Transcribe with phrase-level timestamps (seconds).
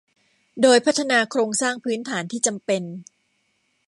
[0.61, 2.83] โดยพัฒนาโครงสร้างพื้นฐานที่จำเป็น